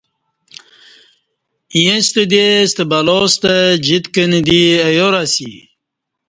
ییݩستہ 1.81 2.23
دی 2.31 2.43
ستہ 2.69 2.83
بلا 2.89 3.17
ستہ 3.31 3.53
جِیت 3.85 4.05
کنہ 4.13 4.39
دی 4.47 4.61
ایار 4.85 5.13
اسی 5.21 5.51